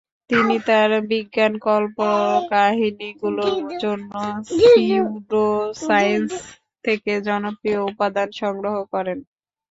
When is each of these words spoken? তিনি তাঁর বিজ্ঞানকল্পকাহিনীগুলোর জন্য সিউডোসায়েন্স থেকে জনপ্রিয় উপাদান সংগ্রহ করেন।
তিনি 0.29 0.55
তাঁর 0.67 0.91
বিজ্ঞানকল্পকাহিনীগুলোর 1.09 3.53
জন্য 3.83 4.11
সিউডোসায়েন্স 4.55 6.31
থেকে 6.85 7.13
জনপ্রিয় 7.27 7.79
উপাদান 7.91 8.29
সংগ্রহ 8.41 8.75
করেন। 8.93 9.17